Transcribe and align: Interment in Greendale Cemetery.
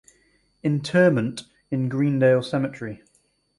Interment 0.63 1.43
in 1.69 1.87
Greendale 1.87 2.41
Cemetery. 2.41 3.03